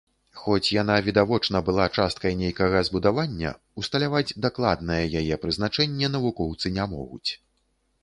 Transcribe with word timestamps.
Хоць 0.43 0.71
яна 0.75 0.95
відавочна 1.07 1.61
была 1.67 1.85
часткай 1.99 2.33
нейкага 2.41 2.81
збудавання, 2.89 3.53
усталяваць 3.83 4.25
дакладнае 4.49 5.01
яе 5.23 5.41
прызначэнне 5.47 6.15
навукоўцы 6.19 6.77
не 6.81 6.93
могуць. 6.99 7.31